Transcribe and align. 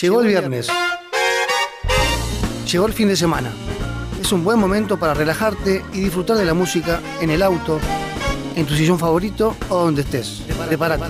Llegó 0.00 0.22
el 0.22 0.26
viernes. 0.26 0.66
Llegó 2.70 2.86
el 2.86 2.92
fin 2.92 3.06
de 3.06 3.14
semana. 3.14 3.52
Es 4.20 4.32
un 4.32 4.42
buen 4.42 4.58
momento 4.58 4.98
para 4.98 5.14
relajarte 5.14 5.84
y 5.92 6.00
disfrutar 6.00 6.36
de 6.36 6.44
la 6.44 6.52
música 6.52 7.00
en 7.20 7.30
el 7.30 7.42
auto, 7.42 7.78
en 8.56 8.66
tu 8.66 8.74
sillón 8.74 8.98
favorito 8.98 9.56
o 9.68 9.84
donde 9.84 10.02
estés. 10.02 10.42
Prepárate. 10.66 11.04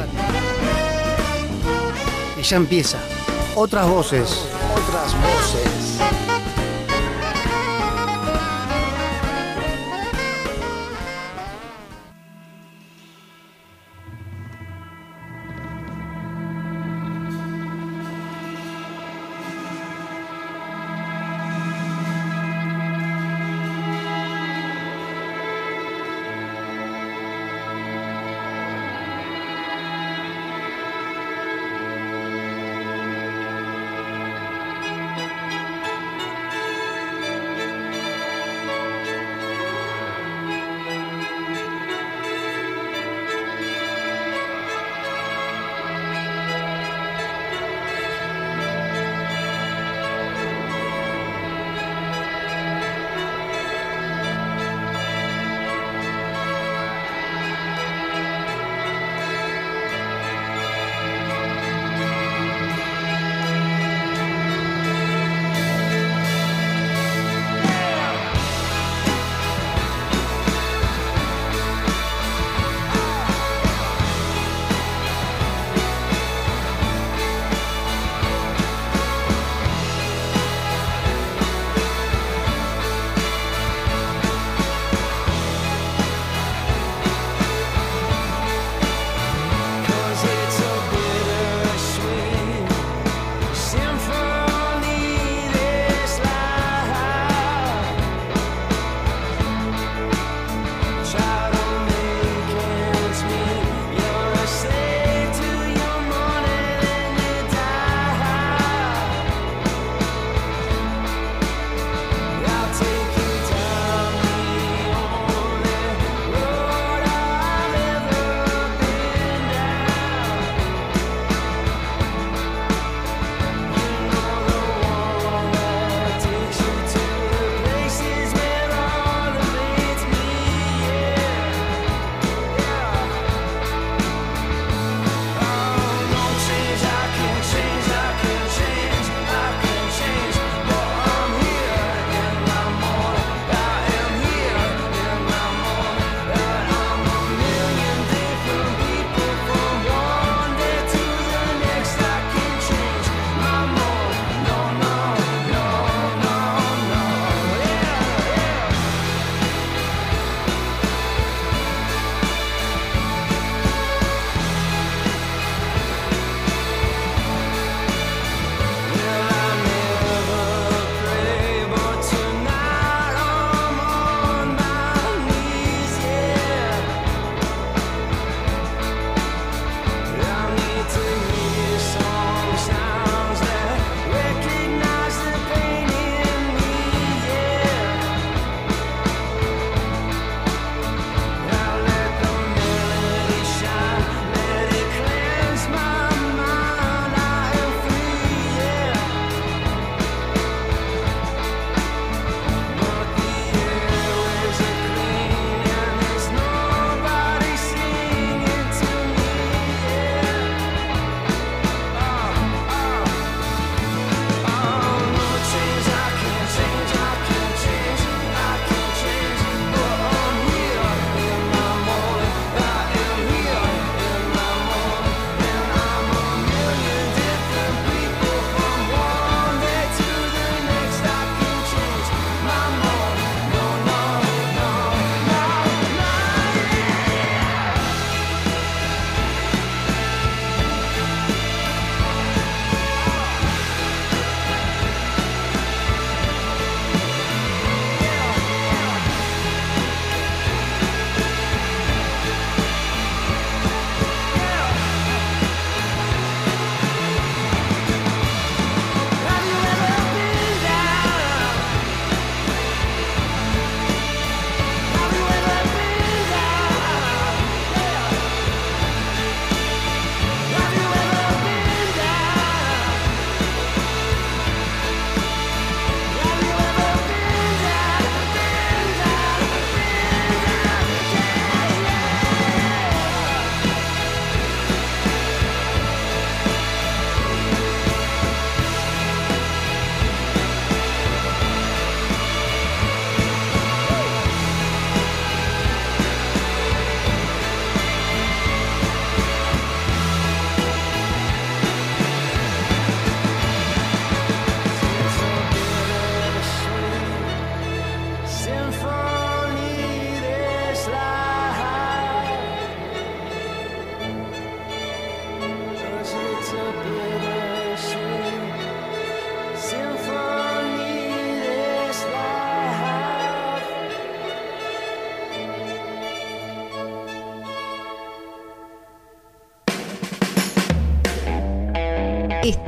Que 2.36 2.42
ya 2.42 2.56
empieza. 2.56 2.98
Otras 3.54 3.88
voces. 3.88 4.28
Otras 4.77 5.14
voces. 5.14 5.84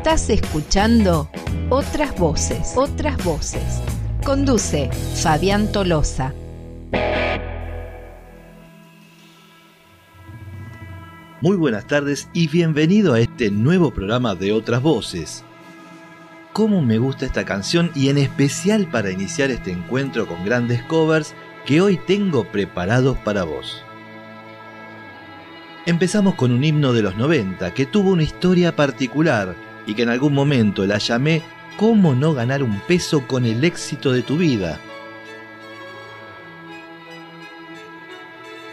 Estás 0.06 0.31
escuchando 0.31 1.29
Otras 1.69 2.17
Voces, 2.17 2.75
Otras 2.76 3.17
Voces. 3.25 3.82
Conduce 4.25 4.88
Fabián 5.20 5.73
Tolosa. 5.73 6.32
Muy 11.41 11.56
buenas 11.56 11.88
tardes 11.88 12.29
y 12.32 12.47
bienvenido 12.47 13.14
a 13.14 13.20
este 13.20 13.50
nuevo 13.50 13.91
programa 13.91 14.37
de 14.37 14.53
Otras 14.53 14.81
Voces. 14.81 15.43
Cómo 16.53 16.82
me 16.82 16.99
gusta 16.99 17.26
esta 17.26 17.44
canción 17.44 17.91
y 17.97 18.08
en 18.08 18.19
especial 18.19 18.88
para 18.88 19.11
iniciar 19.11 19.50
este 19.50 19.73
encuentro 19.73 20.29
con 20.29 20.44
grandes 20.44 20.85
covers 20.85 21.35
que 21.64 21.81
hoy 21.81 21.99
tengo 22.06 22.44
preparados 22.44 23.19
para 23.19 23.43
vos. 23.43 23.82
Empezamos 25.85 26.37
con 26.37 26.53
un 26.53 26.62
himno 26.62 26.93
de 26.93 27.03
los 27.03 27.17
90 27.17 27.75
que 27.75 27.87
tuvo 27.87 28.11
una 28.11 28.23
historia 28.23 28.76
particular 28.76 29.66
y 29.87 29.94
que 29.94 30.03
en 30.03 30.09
algún 30.09 30.35
momento 30.35 30.85
la 30.87 30.99
llamé 30.99 31.43
¿Cómo 31.77 32.15
no 32.15 32.33
ganar 32.33 32.62
un 32.62 32.81
peso 32.81 33.27
con 33.27 33.44
el 33.44 33.62
éxito 33.62 34.11
de 34.11 34.23
tu 34.23 34.38
vida? 34.38 34.81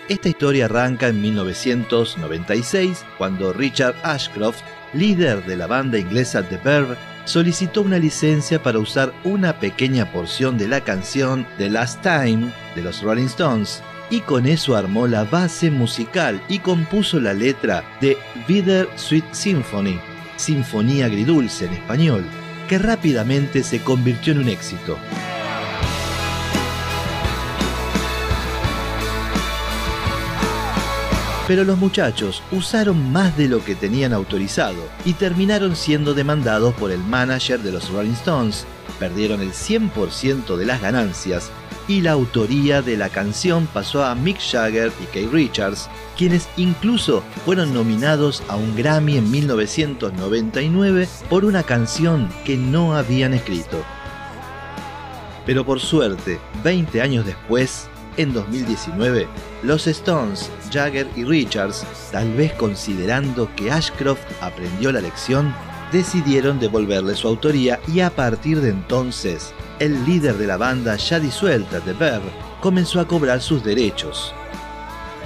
Esta 0.08 0.30
historia 0.30 0.66
arranca 0.66 1.08
en 1.08 1.22
1996 1.22 3.06
cuando 3.18 3.52
Richard 3.52 3.96
Ashcroft, 4.04 4.62
líder 4.94 5.46
de 5.46 5.58
la 5.58 5.68
banda 5.68 5.98
inglesa 5.98 6.48
The 6.48 6.58
Verve, 6.58 6.96
solicitó 7.26 7.82
una 7.82 8.00
licencia 8.00 8.62
para 8.62 8.80
usar 8.80 9.14
una 9.24 9.60
pequeña 9.60 10.12
porción 10.12 10.58
de 10.58 10.68
la 10.68 10.82
canción 10.82 11.46
The 11.58 11.70
Last 11.70 12.02
Time 12.02 12.54
de 12.76 12.82
los 12.82 13.02
Rolling 13.02 13.26
Stones 13.26 13.82
y 14.10 14.20
con 14.22 14.46
eso 14.46 14.76
armó 14.76 15.08
la 15.08 15.24
base 15.24 15.72
musical 15.72 16.42
y 16.48 16.60
compuso 16.60 17.20
la 17.20 17.34
letra 17.34 17.84
de 18.00 18.18
Bitter 18.48 18.88
Sweet 18.96 19.26
Symphony, 19.32 20.00
Sinfonía 20.36 21.06
Agridulce 21.06 21.66
en 21.66 21.74
español, 21.74 22.26
que 22.68 22.78
rápidamente 22.78 23.64
se 23.64 23.82
convirtió 23.82 24.34
en 24.34 24.40
un 24.40 24.50
éxito. 24.50 24.98
Pero 31.48 31.66
los 31.66 31.78
muchachos 31.78 32.42
usaron 32.52 33.12
más 33.12 33.36
de 33.38 33.50
lo 33.50 33.64
que 33.66 33.76
tenían 33.76 34.14
autorizado 34.14 34.88
y 35.04 35.14
terminaron 35.14 35.76
siendo 35.76 36.14
demandados 36.14 36.74
por 36.76 36.90
el 36.90 37.00
manager 37.00 37.60
de 37.60 37.74
los 37.74 37.90
Rolling 37.90 38.14
Stones. 38.14 38.66
Perdieron 38.98 39.42
el 39.42 39.52
100% 39.52 40.56
de 40.56 40.66
las 40.66 40.82
ganancias 40.82 41.52
y 41.88 42.02
la 42.02 42.12
autoría 42.12 42.82
de 42.82 42.98
la 42.98 43.10
canción 43.10 43.68
pasó 43.74 44.04
a 44.04 44.16
Mick 44.16 44.40
Jagger 44.40 44.92
y 45.02 45.06
Kate 45.06 45.30
Richards, 45.32 45.90
quienes 46.18 46.48
incluso 46.58 47.24
fueron 47.46 47.74
nominados 47.74 48.44
a 48.48 48.56
un 48.56 48.76
Grammy 48.76 49.18
en 49.18 49.30
1999 49.30 51.08
por 51.30 51.46
una 51.46 51.64
canción 51.64 52.30
que 52.46 52.58
no 52.58 52.96
habían 52.96 53.34
escrito. 53.34 53.84
Pero 55.46 55.66
por 55.66 55.80
suerte, 55.80 56.40
20 56.64 57.02
años 57.02 57.26
después, 57.26 57.90
en 58.18 58.34
2019, 58.34 59.28
los 59.64 59.88
Stones, 59.88 60.50
Jagger 60.72 61.08
y 61.16 61.24
Richards, 61.24 61.86
tal 62.12 62.32
vez 62.34 62.54
considerando 62.54 63.50
que 63.56 63.72
Ashcroft 63.72 64.22
aprendió 64.42 64.92
la 64.92 65.02
lección, 65.02 65.54
decidieron 65.92 66.60
devolverle 66.60 67.16
su 67.16 67.28
autoría 67.28 67.80
y 67.88 68.00
a 68.00 68.10
partir 68.10 68.62
de 68.62 68.70
entonces 68.70 69.54
el 69.80 70.06
líder 70.06 70.38
de 70.38 70.48
la 70.48 70.58
banda 70.58 70.96
ya 70.96 71.20
disuelta, 71.20 71.80
de 71.80 71.94
Verve, 71.94 72.32
comenzó 72.62 73.00
a 73.00 73.08
cobrar 73.08 73.42
sus 73.42 73.64
derechos. 73.64 74.34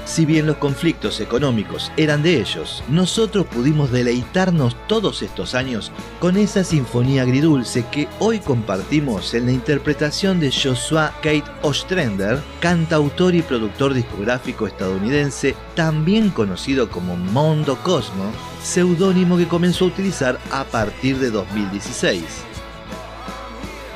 Si 0.08 0.26
bien 0.26 0.48
los 0.48 0.56
conflictos 0.56 1.20
económicos 1.20 1.92
eran 1.98 2.24
de 2.24 2.40
ellos, 2.40 2.82
nosotros 2.88 3.46
pudimos 3.46 3.92
deleitarnos 3.92 4.78
todos 4.88 5.22
estos 5.22 5.54
años 5.54 5.92
con 6.22 6.38
esa 6.38 6.64
sinfonía 6.64 7.24
agridulce 7.24 7.86
que 7.92 8.08
hoy 8.20 8.40
compartimos 8.40 9.34
en 9.34 9.48
la 9.48 9.52
interpretación 9.52 10.40
de 10.40 10.50
Joshua 10.50 11.14
Kate 11.18 11.44
Ostrander, 11.62 12.42
cantautor 12.62 13.36
y 13.36 13.42
productor 13.42 13.94
discográfico 13.94 14.66
estadounidense, 14.66 15.56
también 15.76 16.30
conocido 16.30 16.90
como 16.90 17.18
Mondo 17.18 17.78
Cosmo, 17.84 18.32
seudónimo 18.64 19.36
que 19.38 19.50
comenzó 19.50 19.86
a 19.86 19.90
utilizar 19.90 20.40
a 20.52 20.64
partir 20.64 21.18
de 21.20 21.32
2016. 21.32 22.47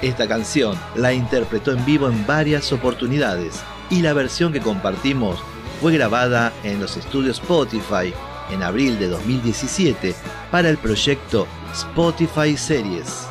Esta 0.01 0.27
canción 0.27 0.75
la 0.95 1.13
interpretó 1.13 1.71
en 1.73 1.85
vivo 1.85 2.09
en 2.09 2.25
varias 2.25 2.73
oportunidades 2.73 3.61
y 3.91 4.01
la 4.01 4.13
versión 4.13 4.51
que 4.51 4.59
compartimos 4.59 5.39
fue 5.79 5.93
grabada 5.93 6.51
en 6.63 6.79
los 6.79 6.97
estudios 6.97 7.39
Spotify 7.39 8.11
en 8.51 8.63
abril 8.63 8.97
de 8.97 9.09
2017 9.09 10.15
para 10.49 10.69
el 10.69 10.79
proyecto 10.79 11.47
Spotify 11.71 12.57
Series. 12.57 13.27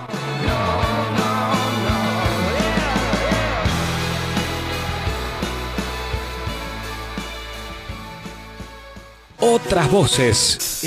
Otras 9.40 9.90
voces. 9.90 10.82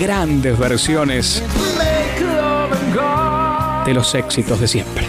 Grandes 0.00 0.58
versiones 0.58 1.42
de 3.84 3.94
los 3.94 4.14
éxitos 4.14 4.60
de 4.60 4.68
siempre. 4.68 5.04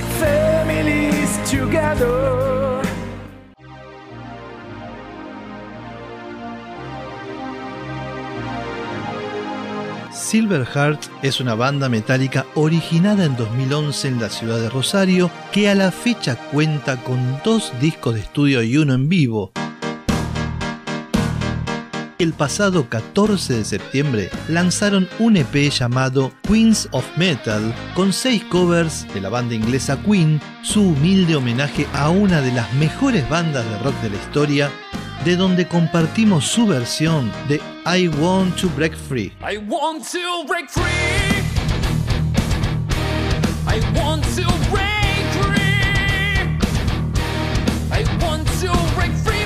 Silverheart 10.12 11.02
es 11.22 11.40
una 11.40 11.56
banda 11.56 11.88
metálica 11.88 12.46
originada 12.56 13.24
en 13.24 13.38
2011 13.38 14.10
en 14.10 14.20
la 14.20 14.30
ciudad 14.30 14.60
de 14.60 14.70
Rosario 14.70 15.32
que 15.54 15.70
a 15.70 15.76
la 15.76 15.90
fecha 15.90 16.36
cuenta 16.52 16.98
con 16.98 17.40
dos 17.46 17.72
discos 17.80 18.16
de 18.16 18.20
estudio 18.20 18.62
y 18.62 18.76
uno 18.76 18.94
en 18.94 19.08
vivo, 19.08 19.54
el 22.20 22.34
pasado 22.34 22.90
14 22.90 23.58
de 23.58 23.66
septiembre 23.66 24.30
lanzaron 24.48 25.08
un 25.20 25.38
EP 25.38 25.70
llamado 25.70 26.32
Queens 26.44 26.90
of 26.92 27.06
Metal 27.18 27.74
con 27.96 28.12
seis 28.12 28.44
covers 28.46 29.06
de 29.14 29.22
la 29.22 29.30
banda 29.30 29.56
inglesa 29.56 29.98
Queen, 30.04 30.42
su 30.64 30.90
humilde 30.90 31.36
homenaje 31.36 31.88
a 31.94 32.10
una 32.10 32.42
de 32.42 32.52
las 32.52 32.74
mejores 32.76 33.28
bandas 33.30 33.66
de 33.70 33.78
rock 33.80 33.96
de 34.02 34.10
la 34.10 34.16
historia, 34.16 34.72
de 35.26 35.36
donde 35.36 35.68
compartimos 35.68 36.46
su 36.46 36.66
versión 36.66 37.32
de 37.48 37.62
I 37.86 38.08
Want 38.08 38.56
to 38.60 38.70
Break 38.70 38.96
Free. 38.96 39.34
I 39.42 39.58
want 39.58 40.04
to 40.12 40.46
break 40.48 40.70
free. 40.70 40.84
I 43.68 43.80
want 44.00 44.24
to 44.36 44.48
break 44.72 45.26
free. 45.42 45.68
I 47.92 48.04
want 48.24 48.48
to 48.62 48.72
break 48.96 49.12
free 49.24 49.37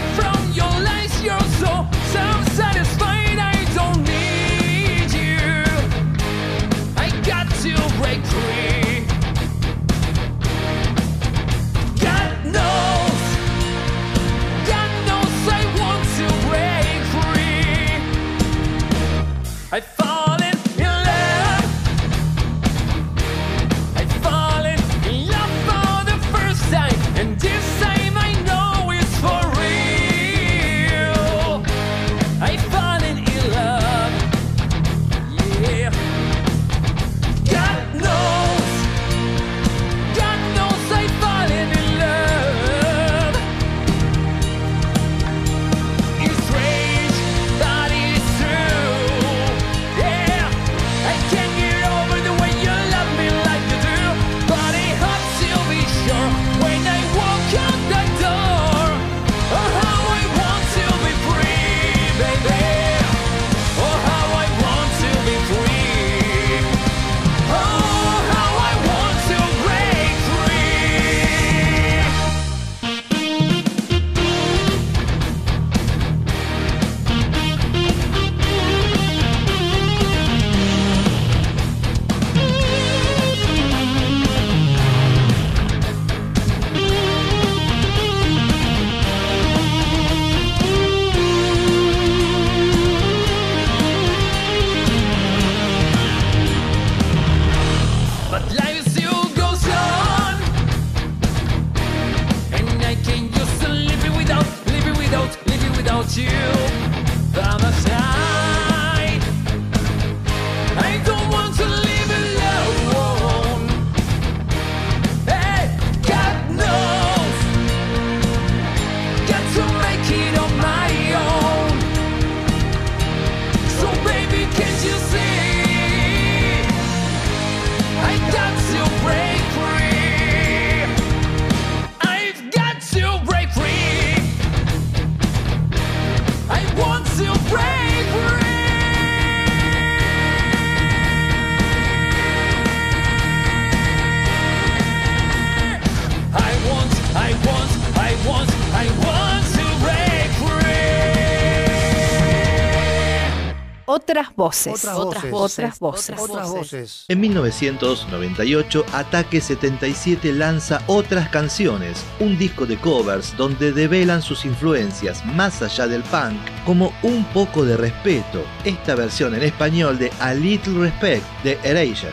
voces. 154.41 154.73
Otras 154.85 154.97
Otras 154.97 155.29
voces. 155.29 155.79
voces. 155.79 156.15
Otras 156.19 156.49
voces. 156.49 157.05
En 157.07 157.19
1998, 157.19 158.85
Ataque 158.91 159.39
77 159.39 160.33
lanza 160.33 160.81
Otras 160.87 161.29
Canciones, 161.29 162.03
un 162.19 162.37
disco 162.37 162.65
de 162.65 162.77
covers 162.77 163.37
donde 163.37 163.71
develan 163.71 164.23
sus 164.23 164.45
influencias 164.45 165.23
más 165.25 165.61
allá 165.61 165.87
del 165.87 166.01
punk, 166.03 166.39
como 166.65 166.91
Un 167.03 167.23
poco 167.25 167.63
de 167.63 167.77
respeto, 167.77 168.43
esta 168.63 168.95
versión 168.95 169.35
en 169.35 169.43
español 169.43 169.97
de 169.99 170.11
A 170.19 170.33
Little 170.33 170.79
Respect 170.79 171.23
de 171.43 171.59
Erasure. 171.63 172.11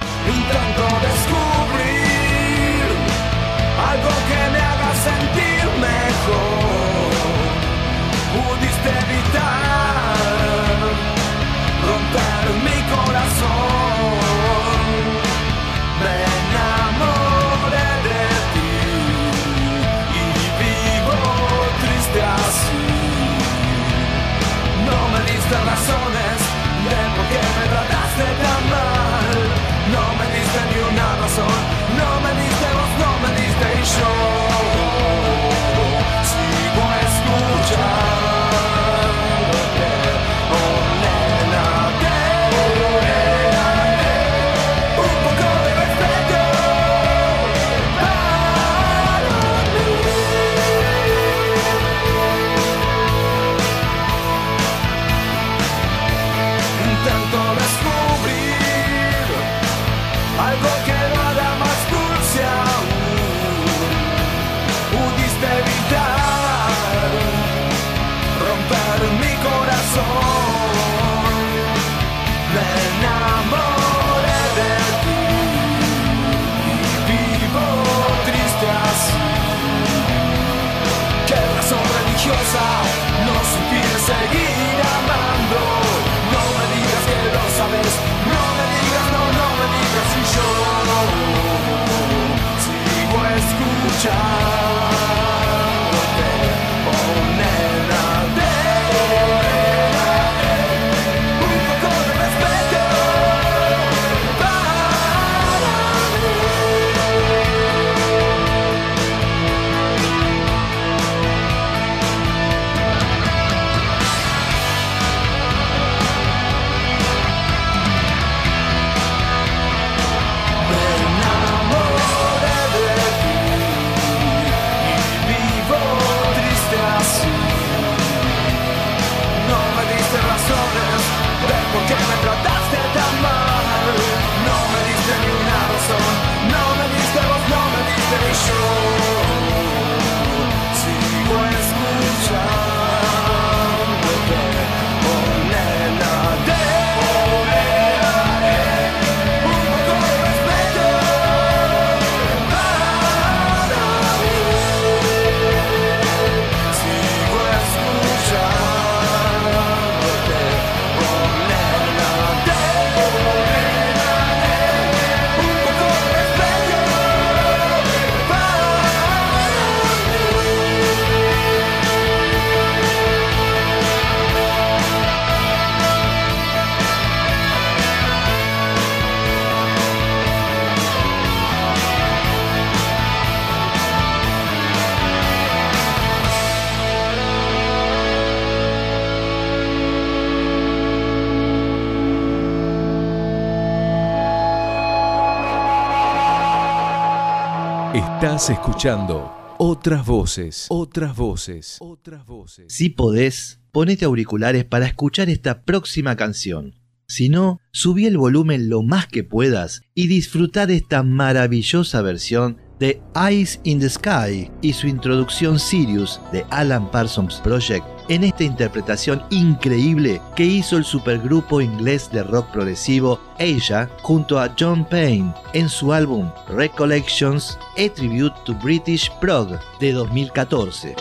Estás 198.38 198.57
escuchando 198.57 199.57
otras 199.59 200.07
voces, 200.07 200.66
otras 200.68 201.16
voces, 201.16 201.76
otras 201.80 202.25
voces. 202.25 202.73
Si 202.73 202.88
podés, 202.88 203.59
ponete 203.73 204.04
auriculares 204.04 204.64
para 204.64 204.87
escuchar 204.87 205.28
esta 205.28 205.62
próxima 205.62 206.14
canción. 206.14 206.76
Si 207.09 207.30
no, 207.30 207.59
subí 207.73 208.07
el 208.07 208.16
volumen 208.16 208.68
lo 208.68 208.85
más 208.85 209.09
que 209.09 209.25
puedas 209.25 209.83
y 209.92 210.07
disfruta 210.07 210.66
de 210.66 210.76
esta 210.76 211.02
maravillosa 211.02 212.00
versión 212.00 212.59
de 212.78 213.00
Eyes 213.14 213.61
in 213.64 213.80
the 213.80 213.88
Sky 213.88 214.50
y 214.62 214.73
su 214.73 214.87
introducción 214.87 215.58
Sirius 215.58 216.20
de 216.32 216.44
Alan 216.50 216.90
Parsons 216.90 217.40
Project 217.40 217.85
en 218.08 218.25
esta 218.25 218.44
interpretación 218.44 219.23
increíble 219.30 220.20
que 220.35 220.44
hizo 220.44 220.76
el 220.76 220.85
supergrupo 220.85 221.61
inglés 221.61 222.11
de 222.11 222.23
rock 222.23 222.50
progresivo 222.50 223.20
Asia 223.38 223.90
junto 224.02 224.40
a 224.40 224.54
John 224.58 224.85
Payne 224.85 225.32
en 225.52 225.68
su 225.68 225.92
álbum 225.92 226.30
Recollections 226.49 227.58
A 227.76 227.94
Tribute 227.94 228.35
to 228.44 228.54
British 228.54 229.11
Prog 229.20 229.58
de 229.78 229.92
2014. 229.92 230.97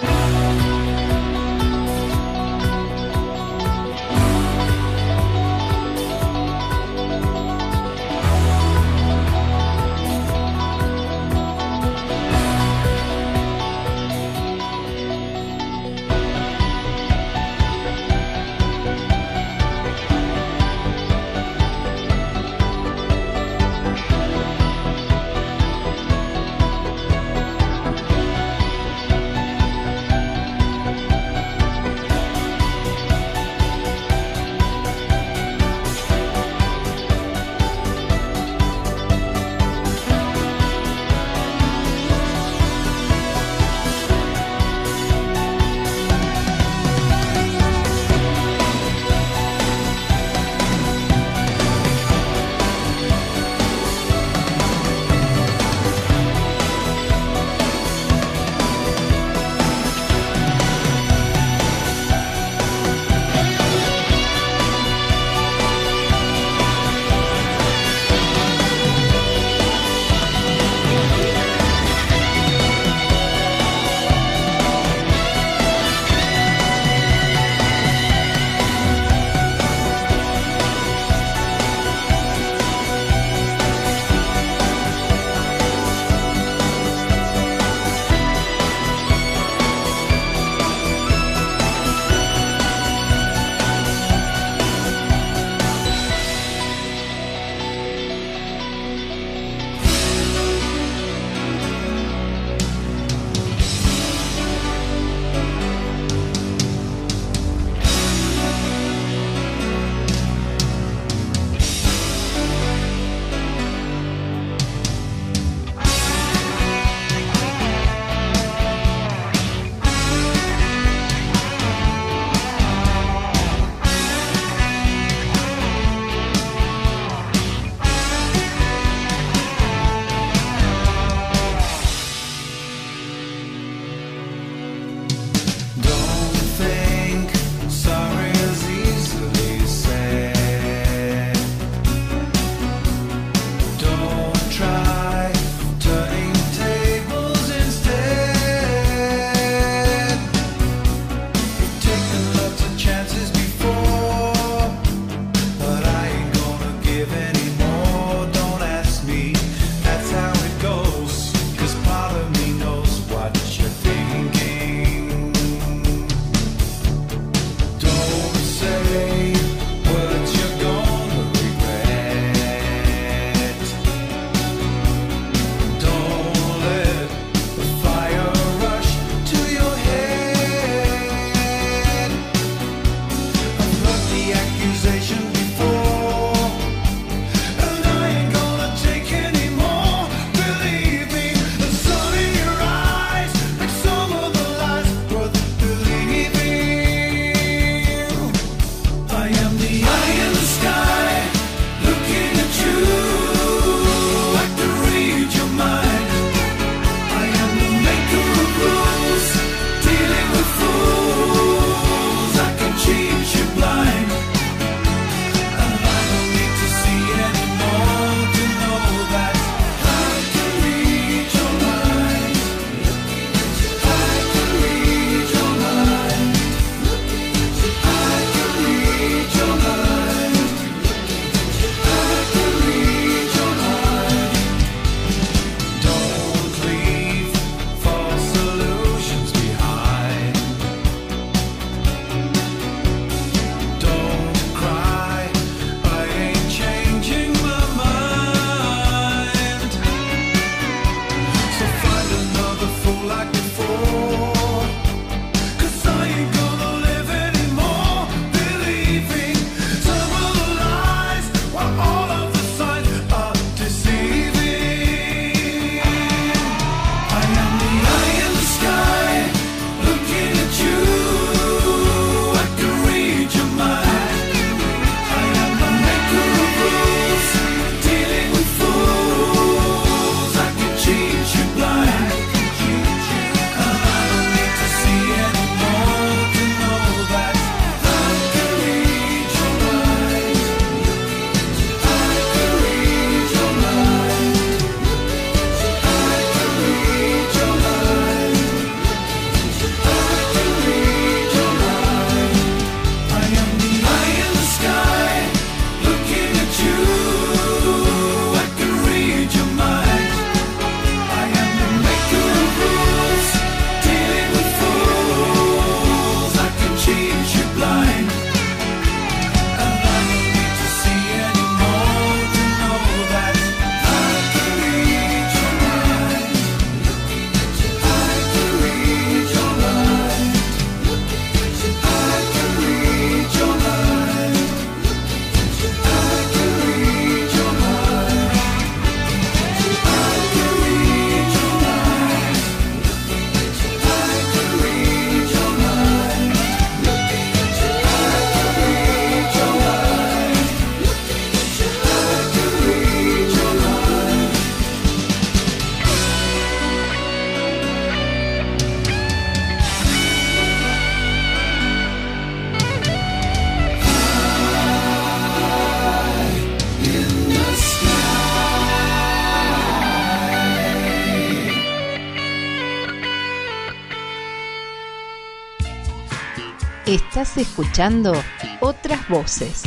Estás 377.17 377.37
escuchando 377.39 378.13
otras 378.59 379.09
voces. 379.09 379.63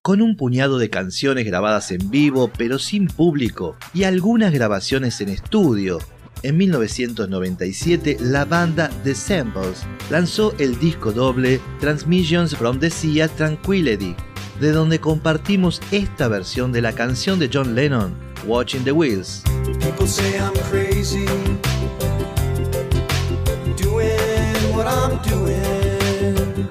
Con 0.00 0.22
un 0.22 0.34
puñado 0.34 0.78
de 0.78 0.88
canciones 0.88 1.44
grabadas 1.44 1.90
en 1.90 2.08
vivo 2.08 2.50
pero 2.56 2.78
sin 2.78 3.06
público 3.06 3.76
y 3.92 4.04
algunas 4.04 4.50
grabaciones 4.50 5.20
en 5.20 5.28
estudio, 5.28 5.98
en 6.42 6.56
1997 6.56 8.16
la 8.18 8.46
banda 8.46 8.88
The 9.04 9.14
Samples 9.14 9.82
lanzó 10.08 10.54
el 10.58 10.78
disco 10.78 11.12
doble 11.12 11.60
Transmissions 11.80 12.56
from 12.56 12.80
the 12.80 12.88
Sea 12.88 13.28
Tranquility, 13.28 14.16
de 14.62 14.72
donde 14.72 15.00
compartimos 15.00 15.82
esta 15.90 16.28
versión 16.28 16.72
de 16.72 16.80
la 16.80 16.94
canción 16.94 17.38
de 17.38 17.50
John 17.52 17.74
Lennon, 17.74 18.16
Watching 18.46 18.84
the 18.84 18.92
Wheels. 18.92 19.42
People 19.80 20.06
say 20.06 20.38
I'm 20.38 20.54
crazy, 20.70 21.26
doing. 25.22 26.68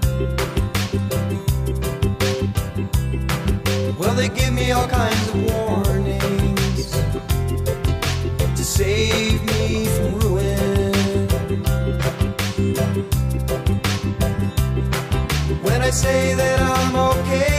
Well, 3.98 4.14
they 4.16 4.30
give 4.30 4.54
me 4.54 4.72
all 4.72 4.88
kinds 4.88 5.28
of 5.30 5.36
warnings 5.52 6.92
to 8.58 8.64
save 8.64 9.44
me 9.52 9.86
from 9.96 10.20
ruin. 10.20 11.28
When 15.64 15.82
I 15.82 15.90
say 15.90 16.34
that 16.36 16.60
I'm 16.62 16.96
okay, 16.96 17.57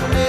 the 0.00 0.27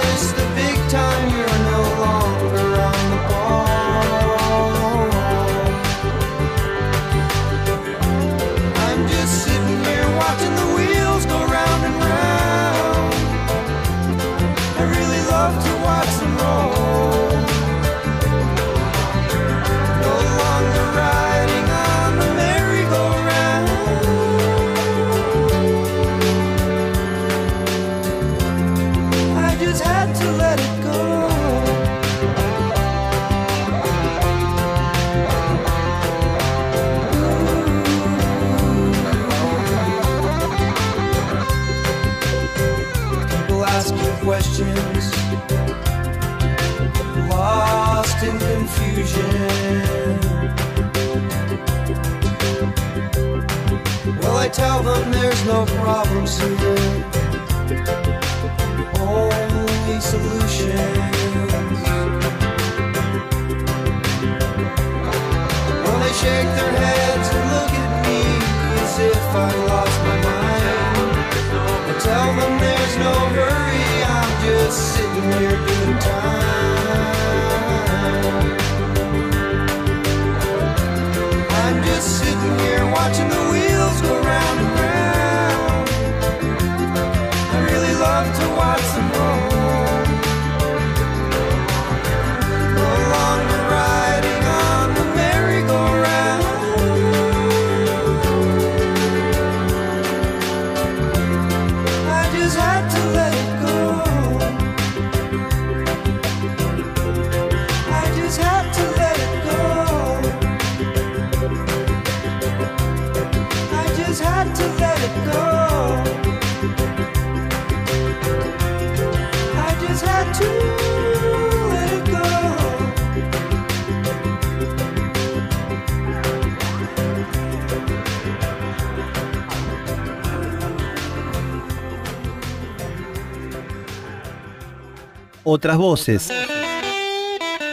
Otras 135.44 135.78
voces. 135.78 136.28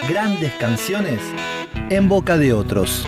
Grandes 0.08 0.53
canciones 0.53 1.19
en 1.89 2.08
boca 2.08 2.38
de 2.38 2.53
otros. 2.53 3.03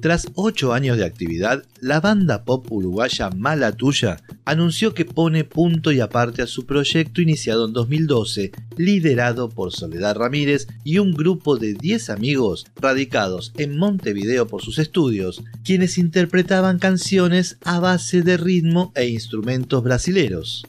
Tras 0.00 0.28
ocho 0.34 0.72
años 0.72 0.96
de 0.96 1.04
actividad, 1.04 1.62
la 1.82 2.00
banda 2.00 2.44
pop 2.44 2.64
uruguaya 2.72 3.28
Mala 3.28 3.72
Tuya 3.72 4.22
anunció 4.46 4.94
que 4.94 5.04
pone 5.04 5.44
punto 5.44 5.92
y 5.92 6.00
aparte 6.00 6.40
a 6.40 6.46
su 6.46 6.64
proyecto 6.64 7.20
iniciado 7.20 7.66
en 7.66 7.74
2012, 7.74 8.52
liderado 8.78 9.50
por 9.50 9.72
Soledad 9.72 10.16
Ramírez 10.16 10.66
y 10.82 10.96
un 10.96 11.12
grupo 11.12 11.58
de 11.58 11.74
10 11.74 12.08
amigos 12.08 12.66
radicados 12.76 13.52
en 13.58 13.76
Montevideo 13.76 14.46
por 14.46 14.62
sus 14.62 14.78
estudios, 14.78 15.42
quienes 15.62 15.98
interpretaban 15.98 16.78
canciones 16.78 17.58
a 17.66 17.80
base 17.80 18.22
de 18.22 18.38
ritmo 18.38 18.92
e 18.94 19.08
instrumentos 19.08 19.82
brasileros. 19.82 20.64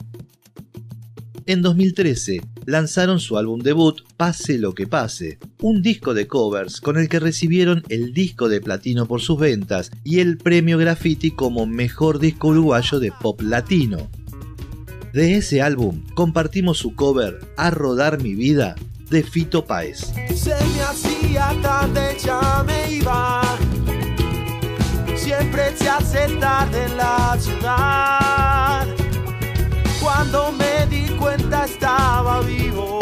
En 1.46 1.60
2013 1.60 2.40
lanzaron 2.66 3.18
su 3.18 3.36
álbum 3.36 3.60
debut 3.60 4.02
Pase 4.16 4.58
lo 4.58 4.74
que 4.74 4.86
pase, 4.86 5.38
un 5.60 5.82
disco 5.82 6.14
de 6.14 6.28
covers 6.28 6.80
con 6.80 6.96
el 6.98 7.08
que 7.08 7.18
recibieron 7.18 7.82
el 7.88 8.12
disco 8.12 8.48
de 8.48 8.60
platino 8.60 9.06
por 9.06 9.20
sus 9.20 9.38
ventas 9.38 9.90
y 10.04 10.20
el 10.20 10.38
premio 10.38 10.78
Graffiti 10.78 11.32
como 11.32 11.66
mejor 11.66 12.20
disco 12.20 12.48
uruguayo 12.48 13.00
de 13.00 13.12
pop 13.12 13.40
latino. 13.40 14.08
De 15.12 15.36
ese 15.36 15.60
álbum 15.62 16.04
compartimos 16.14 16.78
su 16.78 16.94
cover 16.94 17.40
A 17.56 17.70
Rodar 17.70 18.22
mi 18.22 18.34
vida 18.34 18.76
de 19.10 19.22
Fito 19.22 19.64
Páez. 19.64 20.12
Se 20.34 20.50
me 20.50 20.82
hacía 20.82 21.54
tarde, 21.60 22.16
ya 22.24 22.64
me 22.64 22.94
iba. 22.94 23.42
Siempre 25.16 25.76
se 25.76 25.88
hace 25.88 26.28
tarde 26.38 26.84
en 26.84 26.96
la 26.96 27.36
ciudad. 27.38 28.86
Cuando 30.00 30.52
me 30.52 30.86
cuenta 31.22 31.64
estaba 31.64 32.40
vivo. 32.40 32.98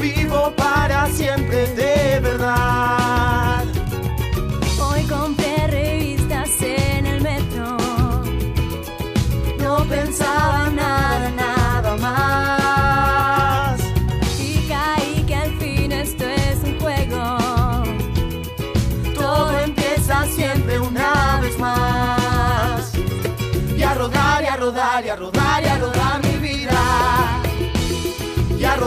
Vivo 0.00 0.52
para 0.56 1.08
siempre 1.08 1.66
de 1.74 2.20
verdad. 2.20 3.17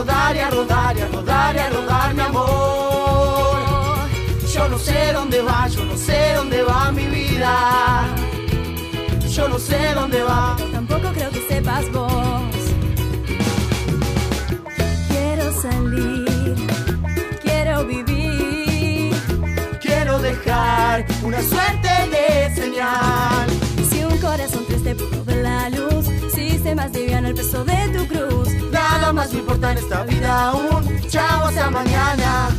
Rodar 0.01 0.35
y 0.35 0.39
a 0.39 0.49
rodar 0.49 0.97
y 0.97 1.01
a 1.01 1.07
rodar 1.07 1.55
y 1.55 1.59
a 1.59 1.69
rodar 1.69 2.13
mi 2.15 2.21
amor. 2.21 3.59
Yo 4.51 4.67
no 4.67 4.79
sé 4.79 5.13
dónde 5.13 5.41
va, 5.41 5.67
yo 5.67 5.85
no 5.85 5.95
sé 5.95 6.33
dónde 6.35 6.63
va 6.63 6.91
mi 6.91 7.05
vida. 7.05 7.53
Yo 9.29 9.47
no 9.47 9.59
sé 9.59 9.93
dónde 9.93 10.23
va. 10.23 10.57
Tampoco 10.71 11.11
creo 11.13 11.29
que 11.29 11.41
sepas 11.47 11.91
vos. 11.91 12.63
Quiero 15.09 15.45
salir, 15.61 16.55
quiero 17.43 17.85
vivir. 17.85 19.13
Quiero 19.79 20.17
dejar 20.19 21.05
una 21.23 21.41
suerte 21.43 21.91
de 22.13 22.55
señal. 22.55 23.47
Si 23.89 24.03
un 24.03 24.17
corazón 24.17 24.65
triste 24.65 24.95
pudo 24.95 25.23
ver 25.25 25.43
la 25.43 25.69
luz, 25.69 26.00
más 26.75 26.91
liviano 26.93 27.27
el 27.27 27.35
peso 27.35 27.63
de 27.65 27.89
tu 27.89 28.07
cruz. 28.07 28.47
Nada 28.71 29.11
más 29.11 29.33
me 29.33 29.39
importa 29.39 29.71
en 29.71 29.77
esta 29.77 30.03
vida 30.03 30.49
aún. 30.49 31.01
Chao, 31.09 31.45
hasta 31.45 31.69
mañana. 31.69 32.49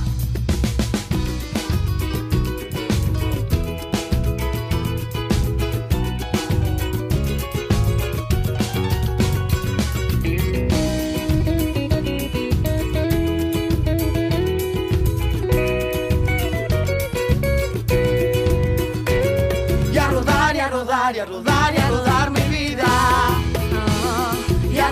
Rodar 20.11 20.55
y 20.55 20.61
a 20.61 20.68
rodar 20.68 21.16
y 21.16 21.18
a 21.18 21.25
rodar 21.25 21.81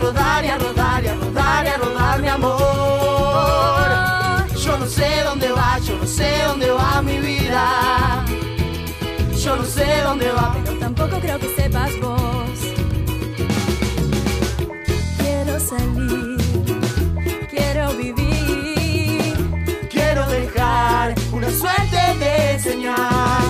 rodar 0.01 0.45
y 0.45 0.49
a 0.49 0.59
rodar 0.59 1.05
y 1.05 1.09
a 1.09 1.15
rodar 1.15 1.65
y 1.67 1.69
a 1.69 1.77
rodar 1.77 2.23
mi 2.23 2.29
amor. 2.29 2.61
Yo 4.65 4.79
no 4.79 4.87
sé 4.87 5.23
dónde 5.25 5.51
va, 5.53 5.79
yo 5.79 5.97
no 5.97 6.07
sé 6.07 6.31
dónde 6.47 6.71
va 6.71 7.03
mi 7.03 7.19
vida. 7.19 8.25
Yo 9.43 9.57
no 9.57 9.65
sé 9.65 9.87
dónde 10.03 10.31
va. 10.33 10.57
Pero 10.65 10.79
tampoco 10.79 11.19
creo 11.21 11.39
que 11.39 11.49
sepas 11.55 11.93
vos. 12.01 12.59
Quiero 15.19 15.61
salir, 15.61 16.39
quiero 17.51 17.93
vivir. 17.95 19.35
Quiero 19.91 20.27
dejar 20.27 21.15
una 21.33 21.51
suerte 21.51 22.01
de 22.19 22.59
señal. 22.59 23.43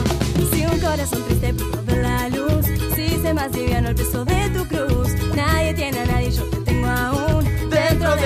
Si 0.52 0.64
un 0.64 0.78
corazón 0.80 1.22
triste 1.24 1.54
pudo 1.54 1.82
ver 1.84 1.98
la 1.98 2.28
luz, 2.28 2.66
si 2.94 3.08
se 3.22 3.34
más 3.34 3.50
liviano 3.52 3.88
el 3.90 3.94
peso 3.94 4.24
de 4.24 4.50
tu 4.50 4.64
cruz. 4.66 5.08
Nadie 5.34 5.74
tiene 5.74 5.99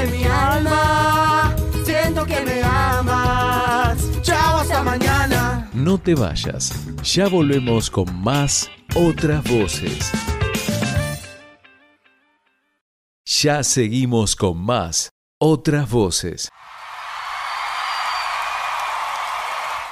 de 0.05 0.17
mi 0.19 0.25
alma, 0.25 1.55
siento 1.85 2.25
que 2.27 2.41
me 2.45 2.63
amas. 2.63 3.99
Chao, 4.23 4.59
hasta 4.59 4.83
mañana. 4.83 5.69
No 5.73 5.99
te 5.99 6.15
vayas, 6.15 6.73
ya 7.03 7.29
volvemos 7.29 7.91
con 7.91 8.07
más 8.23 8.71
otras 8.95 9.43
voces. 9.45 10.11
Ya 13.25 13.63
seguimos 13.63 14.37
con 14.37 14.59
más 14.59 15.11
otras 15.39 15.91
voces. 15.91 16.51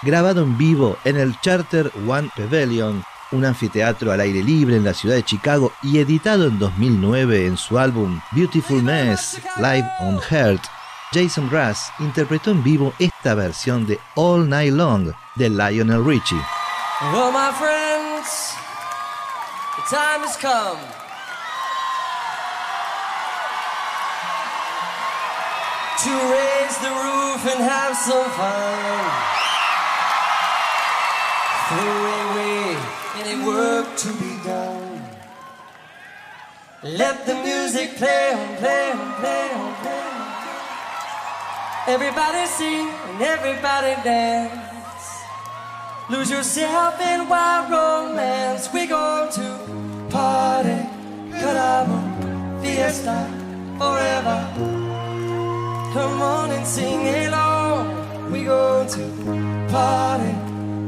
grabado 0.03 0.43
en 0.43 0.59
vivo 0.59 0.97
en 1.05 1.17
el 1.17 1.39
Charter 1.41 1.91
One 2.09 2.29
Pavilion, 2.37 3.05
un 3.33 3.45
anfiteatro 3.45 4.13
al 4.13 4.21
aire 4.21 4.43
libre 4.43 4.77
en 4.77 4.85
la 4.85 4.95
ciudad 4.95 5.17
de 5.17 5.25
Chicago 5.25 5.73
y 5.83 5.99
editado 5.99 6.47
en 6.47 6.59
2009 6.59 7.47
en 7.47 7.57
su 7.57 7.79
álbum 7.79 8.21
Beautiful 8.33 8.83
Mess 8.83 9.41
Live 9.57 9.89
on 10.01 10.21
Heart. 10.21 10.63
Jason 11.13 11.49
Brass 11.51 11.93
interpretó 11.99 12.53
en 12.53 12.63
vivo 12.63 12.95
esta 12.99 13.35
versión 13.35 13.87
de 13.87 13.99
All 14.15 14.49
Night 14.49 14.73
Long 14.73 15.13
de 15.35 15.51
Lionel 15.51 16.05
Richie. 16.05 16.41
Well, 17.13 17.33
my 17.33 17.53
friends, 17.59 18.55
the 19.77 19.97
time 19.97 20.23
has 20.23 20.37
come. 20.37 20.79
Work 33.47 33.97
to 33.97 34.09
be 34.15 34.39
done. 34.45 35.03
Let 36.85 37.27
the 37.27 37.35
music 37.35 37.97
play 37.97 38.33
on, 38.33 38.57
play 38.57 38.93
on, 38.93 39.15
play 39.21 39.51
on, 39.53 39.75
play 39.83 40.01
on. 40.01 40.23
Everybody 41.89 42.47
sing 42.47 42.89
and 42.89 43.23
everybody 43.23 43.95
dance. 44.05 45.23
Lose 46.09 46.31
yourself 46.31 47.01
in 47.01 47.29
wild 47.29 47.71
romance. 47.71 48.73
We 48.73 48.87
go 48.87 49.29
to 49.33 50.09
party, 50.11 50.87
caramo, 51.31 52.63
fiesta, 52.63 53.27
forever. 53.79 54.39
Come 55.93 56.23
on 56.23 56.51
and 56.53 56.67
sing 56.67 57.09
along. 57.27 58.31
We 58.31 58.45
go 58.45 58.87
to 58.87 59.69
party, 59.69 60.33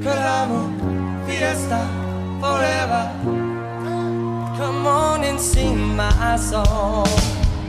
caramo, 0.05 1.27
fiesta, 1.27 2.04
forever. 2.45 3.03
Come 4.59 4.87
on 4.87 5.25
and 5.25 5.41
sing 5.41 5.97
my 5.97 6.37
song 6.37 7.09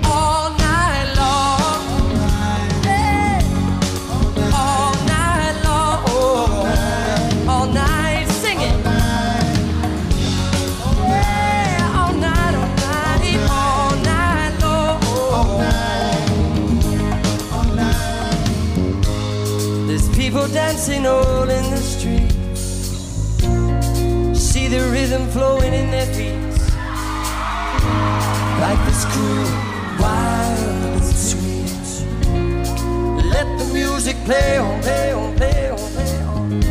all 0.03 0.49
night 0.67 1.07
long. 1.21 1.81
Hey. 2.83 3.39
All 4.63 4.93
night 5.13 5.55
long, 5.67 6.05
See 24.65 24.77
the 24.79 24.89
rhythm 24.89 25.27
flowing 25.27 25.73
in 25.75 25.91
their 25.91 26.07
feet. 26.07 26.41
Like 28.63 28.81
this 28.87 29.05
cool, 29.13 29.45
wild 29.99 30.85
and 30.89 31.03
sweet. 31.03 31.85
Let 33.35 33.47
the 33.59 33.69
music 33.71 34.15
play 34.25 34.57
on, 34.57 34.81
play 34.81 35.11
on, 35.11 35.35
play 35.35 35.69
on, 35.69 35.77
play 35.77 36.21
on. 36.21 36.61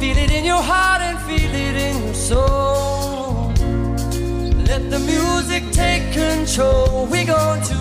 Feel 0.00 0.16
it 0.16 0.32
in 0.32 0.44
your 0.44 0.60
heart 0.60 1.00
and 1.00 1.16
feel 1.20 1.54
it 1.54 1.76
in 1.76 2.04
your 2.06 2.14
soul. 2.14 3.52
Let 4.66 4.90
the 4.90 4.98
music 4.98 5.70
take 5.70 6.12
control. 6.12 7.06
We're 7.06 7.26
going 7.26 7.62
to 7.70 7.76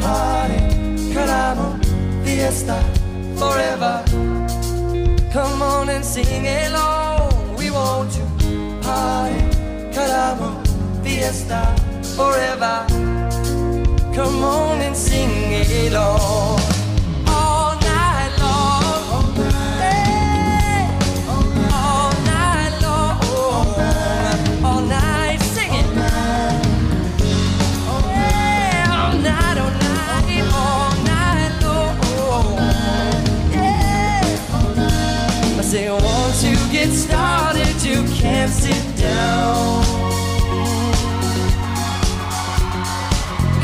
party, 0.00 0.60
caramo, 1.12 1.68
fiesta, 2.24 2.78
forever. 3.36 4.04
Come 5.32 5.60
on 5.60 5.88
and 5.88 6.04
sing 6.04 6.46
along. 6.46 7.56
We 7.56 7.72
want 7.72 8.12
to 8.12 8.25
party, 8.96 9.40
caramo, 9.92 10.60
fiesta, 11.02 11.74
forever. 12.16 12.84
Come 14.14 14.42
on 14.42 14.80
and 14.80 14.96
sing 14.96 15.52
along. 15.88 16.60
All 16.60 16.75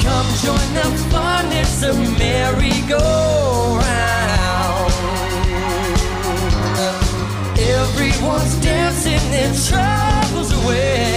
Come 0.02 0.28
join 0.44 0.68
the 0.74 0.88
fun, 1.11 1.44
it's 1.52 1.83
a 1.83 1.92
merry-go-round. 2.18 3.02
Everyone's 7.59 8.55
dancing 8.62 9.24
their 9.31 9.52
troubles 9.68 10.50
away. 10.64 11.12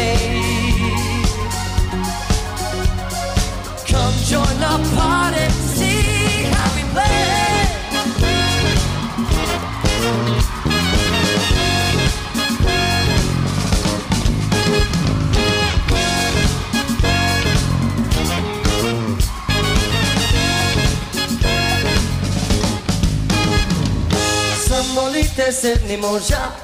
This 25.45 25.65
anymore. 25.65 26.19
Jump, 26.19 26.55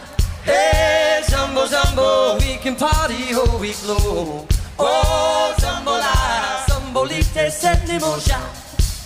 hey, 0.44 1.22
jumbo, 1.30 1.68
jumbo, 1.68 2.38
we 2.40 2.58
can 2.58 2.76
party 2.76 3.30
oh, 3.34 3.46
all 3.52 3.60
week 3.60 3.78
long. 3.88 4.48
Oh, 4.80 5.56
jumbo 5.60 5.92
la, 5.92 6.66
jumbo 6.68 7.06
this 7.06 7.64
anymore. 7.64 8.18
Jump, 8.20 8.44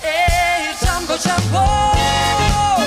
hey, 0.02 0.74
jumbo, 0.82 1.18
jumbo. 1.18 2.85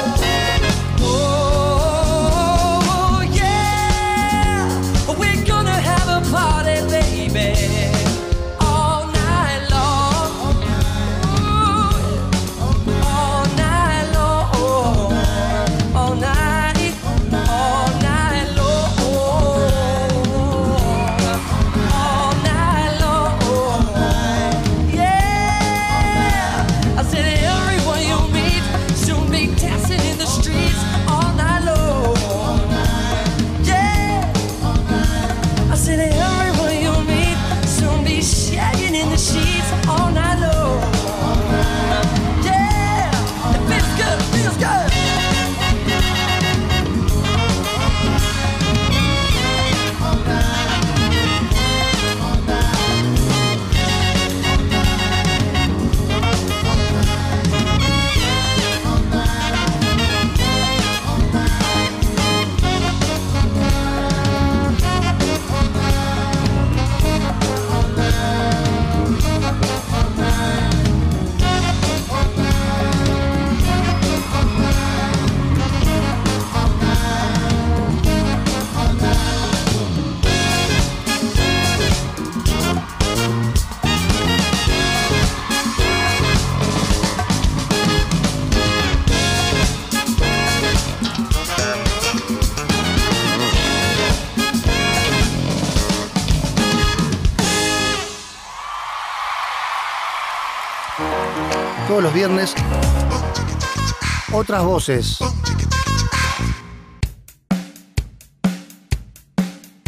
Otras 104.33 104.64
voces. 104.64 105.18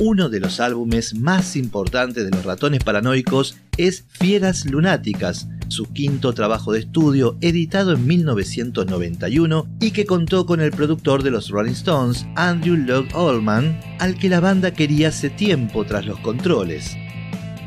Uno 0.00 0.30
de 0.30 0.40
los 0.40 0.60
álbumes 0.60 1.14
más 1.14 1.56
importantes 1.56 2.24
de 2.24 2.30
los 2.30 2.44
ratones 2.44 2.82
paranoicos 2.82 3.58
es 3.76 4.06
Fieras 4.08 4.64
Lunáticas, 4.64 5.48
su 5.68 5.84
quinto 5.92 6.32
trabajo 6.32 6.72
de 6.72 6.80
estudio 6.80 7.36
editado 7.42 7.92
en 7.92 8.06
1991 8.06 9.68
y 9.78 9.90
que 9.90 10.06
contó 10.06 10.46
con 10.46 10.62
el 10.62 10.70
productor 10.70 11.22
de 11.22 11.30
los 11.30 11.50
Rolling 11.50 11.72
Stones, 11.72 12.26
Andrew 12.36 12.76
Lloyd 12.76 13.14
Allman, 13.14 13.78
al 13.98 14.18
que 14.18 14.30
la 14.30 14.40
banda 14.40 14.70
quería 14.70 15.08
hace 15.08 15.28
tiempo 15.28 15.84
tras 15.84 16.06
los 16.06 16.18
controles. 16.20 16.96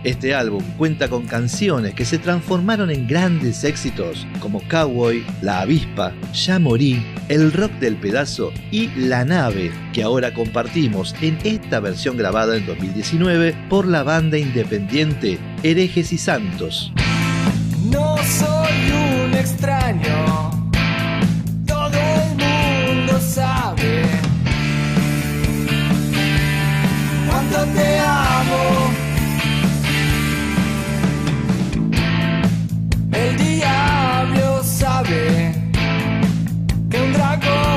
Este 0.03 0.35
álbum 0.35 0.61
cuenta 0.77 1.07
con 1.07 1.25
canciones 1.25 1.93
que 1.93 2.03
se 2.03 2.17
transformaron 2.17 2.91
en 2.91 3.07
grandes 3.07 3.63
éxitos 3.63 4.27
como 4.39 4.61
Cowboy, 4.67 5.25
La 5.41 5.61
Avispa, 5.61 6.11
Ya 6.33 6.59
Morí, 6.59 7.01
El 7.29 7.53
Rock 7.53 7.71
del 7.79 7.95
Pedazo 7.95 8.51
y 8.69 8.89
La 8.97 9.23
Nave, 9.23 9.71
que 9.93 10.03
ahora 10.03 10.33
compartimos 10.33 11.15
en 11.21 11.37
esta 11.45 11.79
versión 11.79 12.17
grabada 12.17 12.57
en 12.57 12.65
2019 12.65 13.55
por 13.69 13.87
la 13.87 14.03
banda 14.03 14.37
independiente 14.37 15.39
Herejes 15.63 16.11
y 16.11 16.17
Santos. 16.17 16.91
No 17.85 18.17
soy 18.17 19.25
un 19.25 19.33
extraño, 19.35 20.69
todo 21.65 21.93
el 21.93 22.29
mundo 22.31 23.19
sabe 23.21 23.82
que 37.39 37.47
un 37.47 37.72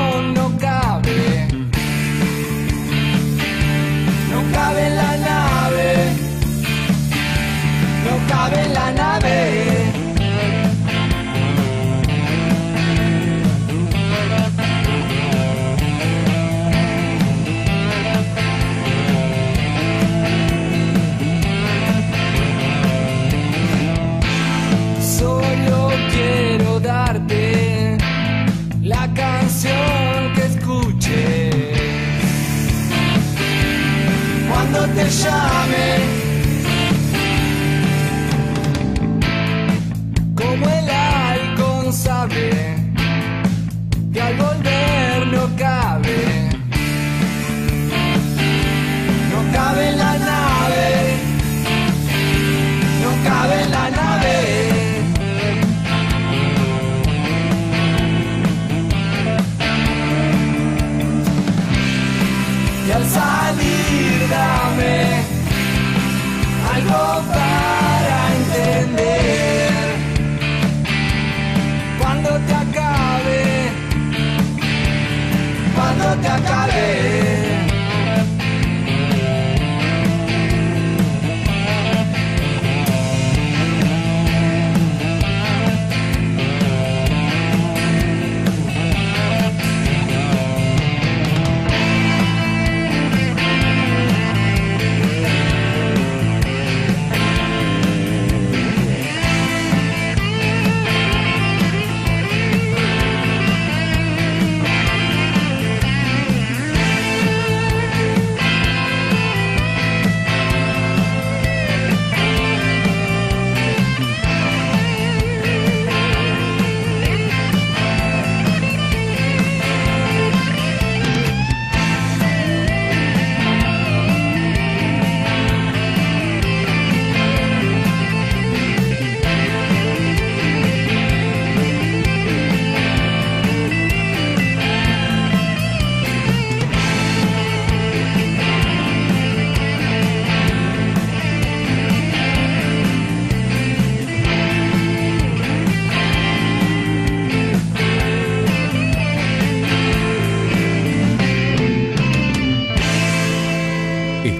cuando 35.09 36.06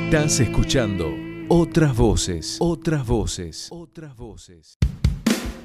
Estás 0.09 0.39
escuchando 0.39 1.13
otras 1.49 1.93
voces, 1.93 2.55
otras 2.61 3.05
voces, 3.05 3.67
otras 3.71 4.15
voces. 4.15 4.77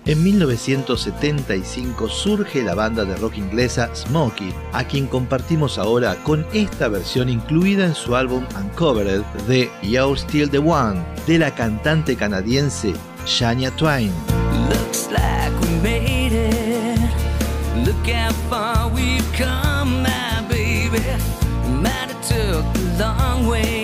En 0.05 0.21
1975 0.25 2.09
surge 2.09 2.65
la 2.65 2.75
banda 2.75 3.05
de 3.05 3.15
rock 3.15 3.39
inglesa 3.39 3.95
Smokey, 3.95 4.53
a 4.73 4.83
quien 4.83 5.07
compartimos 5.07 5.79
ahora 5.79 6.17
con 6.25 6.45
esta 6.53 6.89
versión 6.89 7.29
incluida 7.29 7.85
en 7.85 7.95
su 7.95 8.17
álbum 8.17 8.45
Uncovered 8.61 9.23
de 9.47 9.71
You're 9.81 10.19
Still 10.19 10.51
the 10.51 10.59
One, 10.59 11.01
de 11.29 11.39
la 11.39 11.55
cantante 11.55 12.17
canadiense 12.17 12.95
Shania 13.25 13.71
Twain. 13.77 14.11
Looks 14.69 15.09
like 15.13 15.53
we 15.61 15.69
made 15.85 16.33
it. 16.33 16.99
Look 17.87 18.09
how 18.09 18.33
far 18.51 18.89
we've 18.93 19.23
come, 19.39 20.03
my 20.03 20.43
baby. 20.49 20.99
Might 21.81 22.11
have 22.11 22.21
took 22.27 22.65
a 22.75 22.99
long 22.99 23.47
way. 23.47 23.82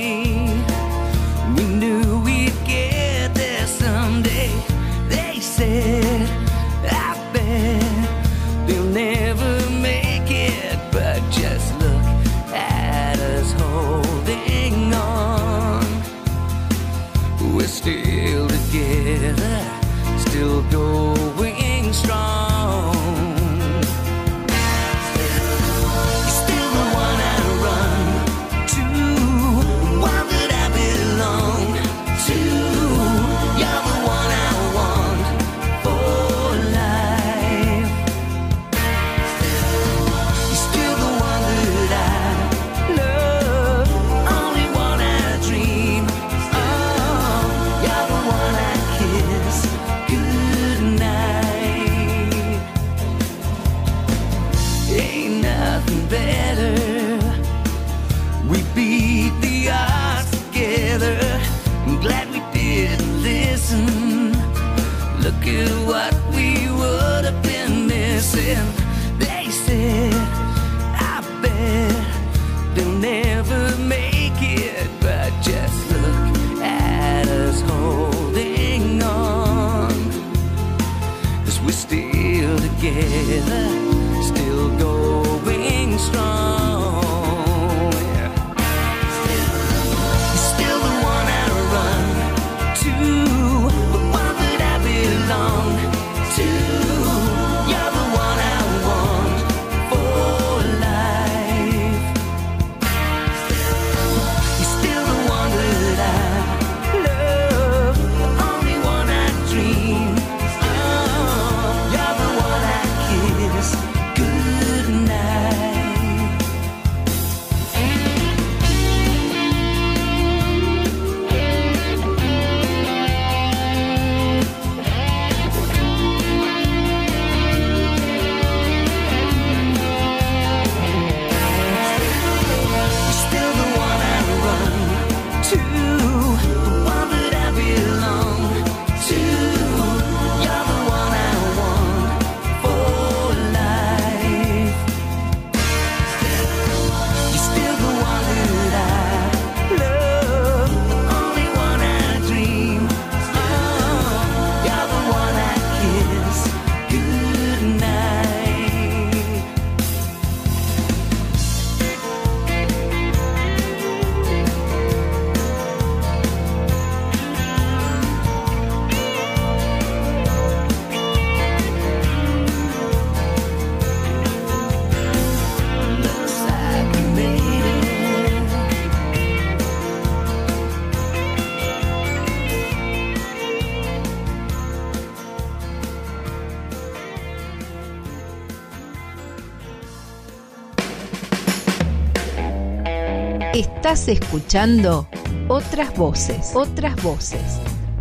Estás 193.89 194.09
escuchando 194.09 195.09
otras 195.49 195.97
voces, 195.97 196.51
otras 196.53 197.03
voces. 197.03 197.41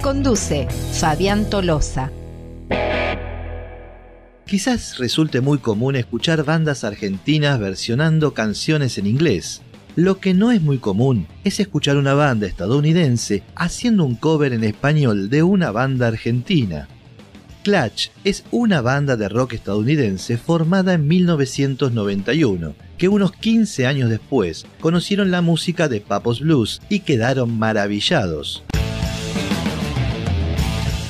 Conduce 0.01 0.67
Fabián 0.91 1.49
Tolosa. 1.49 2.11
Quizás 4.45 4.97
resulte 4.97 5.39
muy 5.39 5.59
común 5.59 5.95
escuchar 5.95 6.43
bandas 6.43 6.83
argentinas 6.83 7.57
versionando 7.57 8.33
canciones 8.33 8.97
en 8.97 9.07
inglés. 9.07 9.61
Lo 9.95 10.19
que 10.19 10.33
no 10.33 10.51
es 10.51 10.61
muy 10.61 10.79
común 10.79 11.25
es 11.45 11.61
escuchar 11.61 11.95
una 11.95 12.13
banda 12.13 12.47
estadounidense 12.47 13.43
haciendo 13.55 14.03
un 14.03 14.15
cover 14.15 14.51
en 14.51 14.65
español 14.65 15.29
de 15.29 15.43
una 15.43 15.71
banda 15.71 16.07
argentina. 16.07 16.89
Clutch 17.67 18.11
es 18.23 18.45
una 18.51 18.79
banda 18.79 19.17
de 19.17 19.27
rock 19.27 19.51
estadounidense 19.51 20.37
formada 20.37 20.93
en 20.93 21.05
1991, 21.05 22.75
que 22.97 23.09
unos 23.09 23.33
15 23.33 23.85
años 23.85 24.09
después 24.09 24.65
conocieron 24.79 25.31
la 25.31 25.41
música 25.41 25.89
de 25.89 25.99
Papos 25.99 26.39
Blues 26.39 26.81
y 26.87 27.01
quedaron 27.01 27.59
maravillados. 27.59 28.63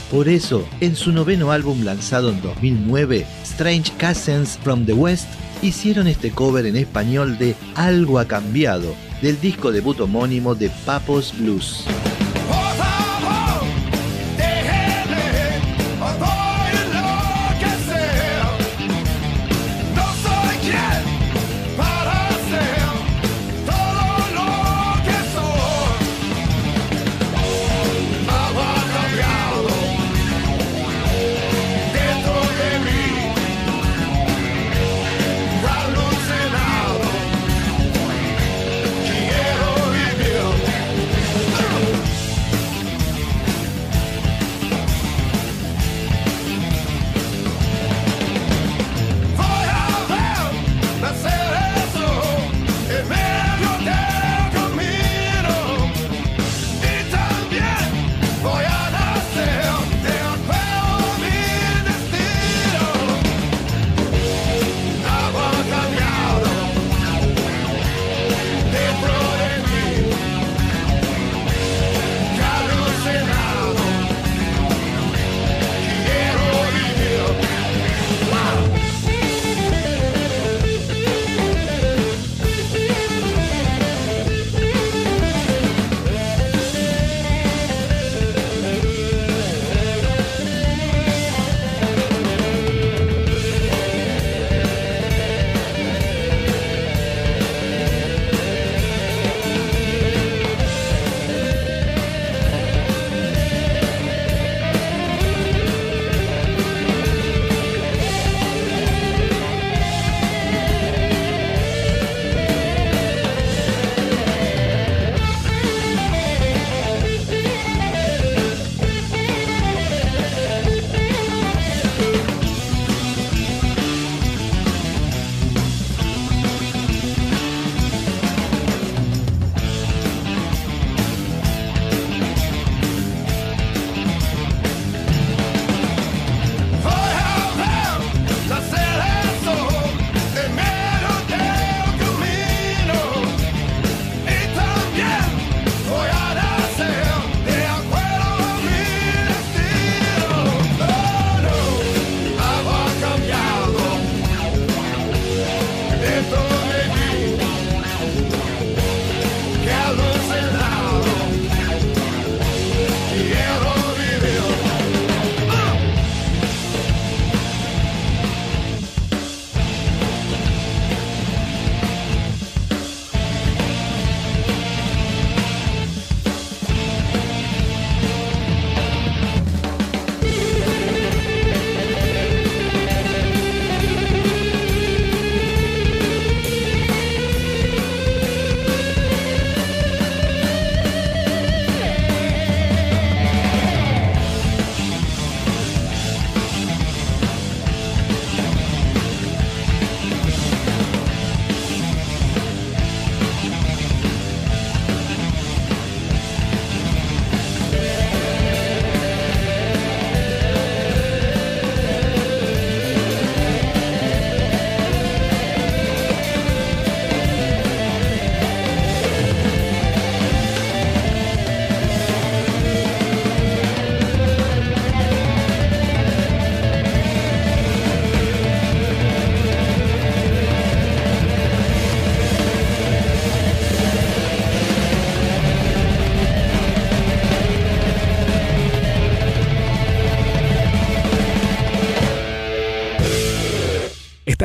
Por 0.09 0.29
eso, 0.29 0.67
en 0.81 0.95
su 0.95 1.11
noveno 1.11 1.51
álbum 1.51 1.83
lanzado 1.83 2.31
en 2.31 2.41
2009, 2.41 3.27
Strange 3.43 3.91
Cousins 3.99 4.57
from 4.63 4.87
the 4.87 4.93
West, 4.93 5.29
hicieron 5.61 6.07
este 6.07 6.31
cover 6.31 6.65
en 6.65 6.75
español 6.75 7.37
de 7.37 7.55
Algo 7.75 8.17
ha 8.17 8.27
cambiado, 8.27 8.95
del 9.21 9.39
disco 9.39 9.71
debut 9.71 9.99
homónimo 9.99 10.55
de 10.55 10.71
Papos 10.87 11.35
Blues. 11.37 11.85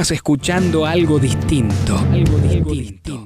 estás 0.02 0.16
escuchando 0.16 0.84
algo 0.84 1.20
distinto. 1.20 1.96
Algo, 1.96 2.36
distinto. 2.38 3.24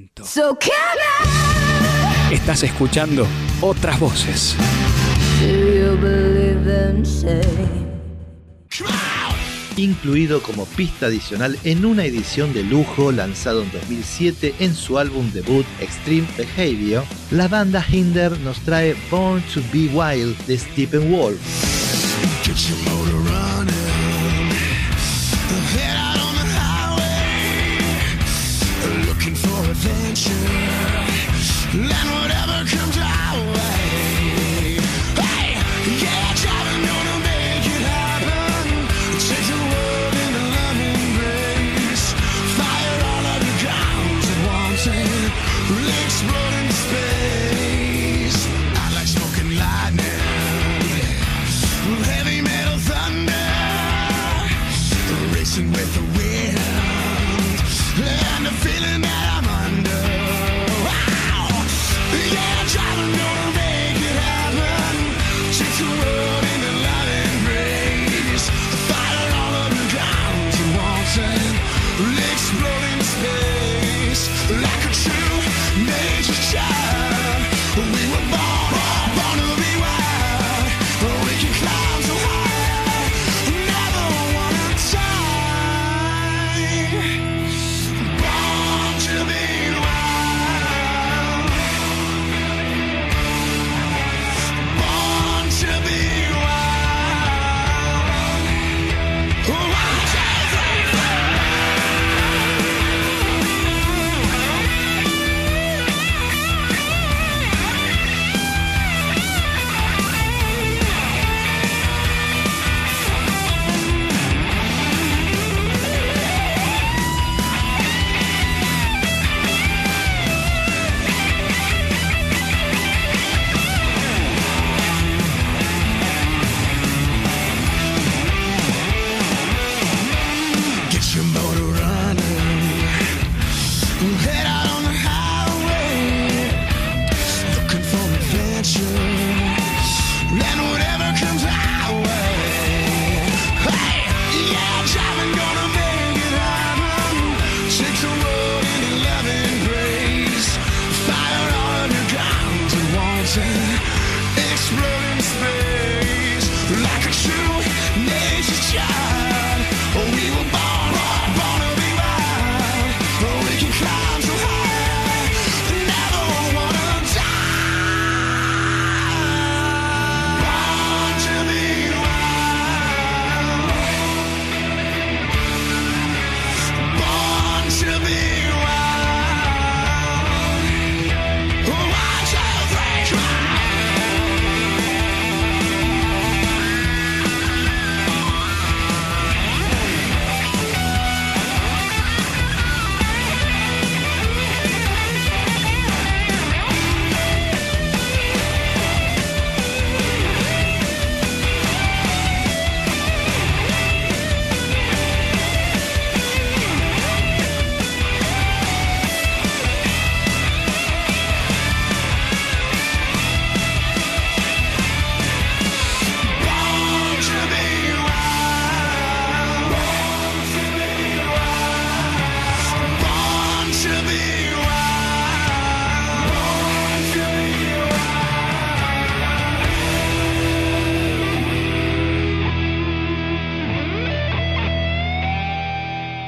Estás 2.30 2.64
escuchando 2.64 3.26
otras 3.62 3.98
voces. 3.98 4.54
Incluido 9.78 10.42
como 10.42 10.66
pista 10.66 11.06
adicional 11.06 11.58
en 11.64 11.86
una 11.86 12.04
edición 12.04 12.52
de 12.52 12.62
lujo 12.62 13.10
lanzado 13.10 13.62
en 13.62 13.72
2007 13.72 14.56
en 14.58 14.74
su 14.74 14.98
álbum 14.98 15.32
debut 15.32 15.64
Extreme 15.80 16.28
Behavior, 16.36 17.04
la 17.30 17.48
banda 17.48 17.82
Hinder 17.90 18.38
nos 18.40 18.58
trae 18.60 18.94
Born 19.10 19.42
to 19.54 19.62
Be 19.72 19.88
Wild 19.94 20.36
de 20.46 20.58
Stephen 20.58 21.10
Wolf. 21.10 21.40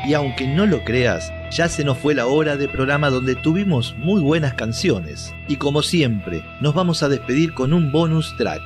Y 0.08 0.14
aunque 0.14 0.46
no 0.46 0.64
lo 0.64 0.84
creas, 0.84 1.30
ya 1.50 1.68
se 1.68 1.84
nos 1.84 1.98
fue 1.98 2.14
la 2.14 2.26
hora 2.26 2.56
de 2.56 2.66
programa 2.66 3.10
donde 3.10 3.36
tuvimos 3.36 3.94
muy 3.98 4.22
buenas 4.22 4.54
canciones. 4.54 5.34
Y 5.48 5.56
como 5.56 5.82
siempre, 5.82 6.42
nos 6.62 6.74
vamos 6.74 7.02
a 7.02 7.10
despedir 7.10 7.52
con 7.52 7.74
un 7.74 7.92
bonus 7.92 8.34
track. 8.38 8.62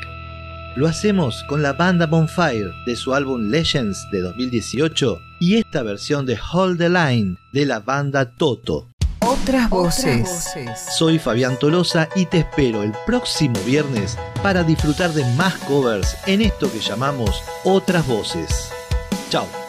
Lo 0.77 0.87
hacemos 0.87 1.43
con 1.49 1.61
la 1.61 1.73
banda 1.73 2.07
Bonfire 2.07 2.71
de 2.87 2.95
su 2.95 3.13
álbum 3.13 3.51
Legends 3.51 4.09
de 4.13 4.21
2018 4.21 5.21
y 5.41 5.57
esta 5.57 5.83
versión 5.83 6.27
de 6.27 6.39
Hold 6.53 6.79
the 6.79 6.89
Line 6.89 7.37
de 7.53 7.67
la 7.67 7.81
banda 7.81 8.25
Toto. 8.37 8.87
Otras 9.19 9.69
voces. 9.69 10.47
Soy 10.97 11.19
Fabián 11.19 11.59
Tolosa 11.59 12.09
y 12.15 12.27
te 12.27 12.39
espero 12.39 12.85
el 12.85 12.93
próximo 13.05 13.59
viernes 13.67 14.17
para 14.45 14.63
disfrutar 14.63 15.13
de 15.13 15.25
más 15.35 15.55
covers 15.67 16.17
en 16.29 16.43
esto 16.43 16.71
que 16.71 16.79
llamamos 16.79 17.43
Otras 17.65 18.07
voces. 18.07 18.71
Chao. 19.29 19.62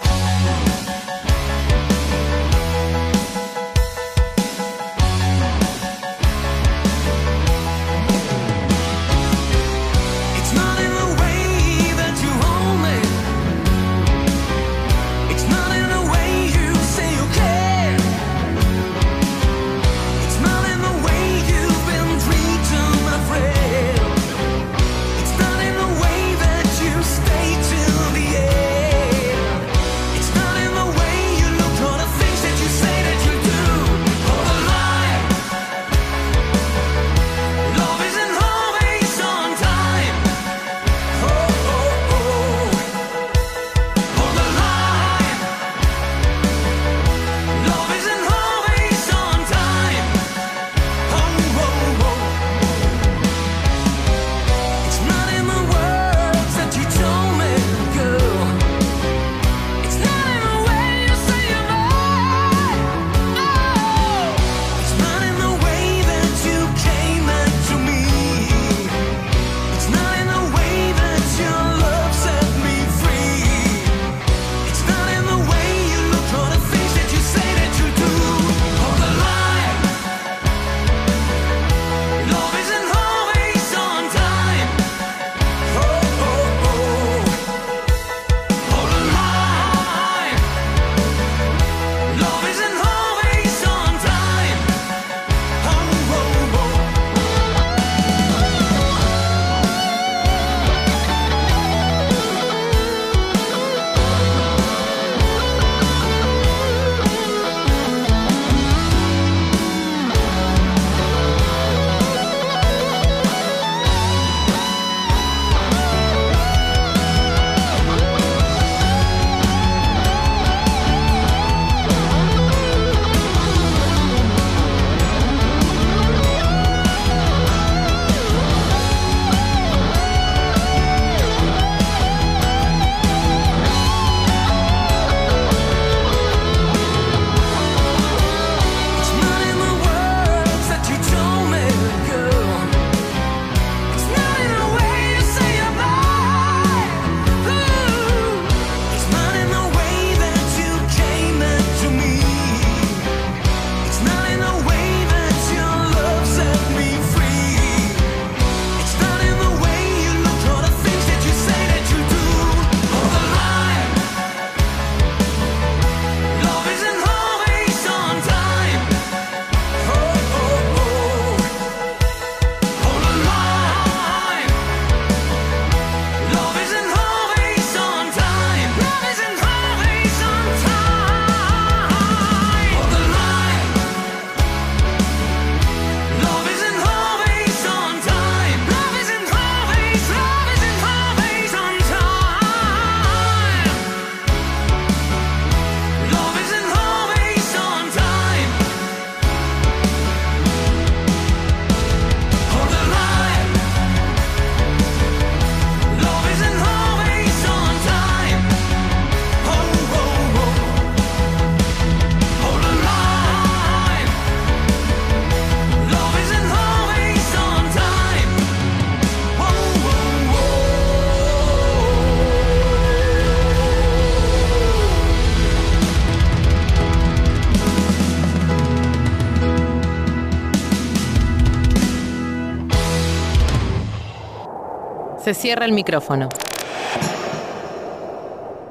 Se 235.33 235.41
cierra 235.41 235.65
el 235.65 235.71
micrófono. 235.71 236.29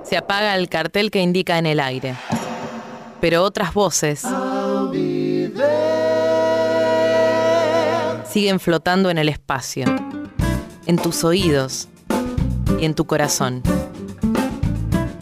Se 0.05 0.17
apaga 0.17 0.55
el 0.55 0.69
cartel 0.69 1.11
que 1.11 1.21
indica 1.21 1.59
en 1.59 1.67
el 1.67 1.81
aire. 1.81 2.15
Pero 3.21 3.43
otras 3.43 3.75
voces 3.75 4.25
siguen 8.31 8.61
flotando 8.61 9.11
en 9.11 9.19
el 9.19 9.29
espacio, 9.29 9.87
en 10.87 10.99
tus 10.99 11.25
oídos 11.25 11.89
y 12.81 12.85
en 12.85 12.95
tu 12.95 13.07
corazón. 13.07 13.61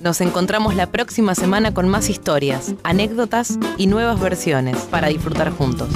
Nos 0.02 0.20
encontramos 0.20 0.74
la 0.74 0.88
próxima 0.92 1.34
semana 1.34 1.72
con 1.72 1.88
más 1.88 2.10
historias, 2.10 2.74
anécdotas 2.82 3.58
y 3.78 3.86
nuevas 3.86 4.20
versiones 4.20 4.76
para 4.90 5.08
disfrutar 5.08 5.50
juntos. 5.50 5.88